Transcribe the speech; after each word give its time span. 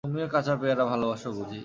তুমিও 0.03 0.27
কাঁচা 0.27 0.53
পেয়ারা 0.61 0.83
ভালোবাস 0.85 1.23
বুঝি। 1.29 1.43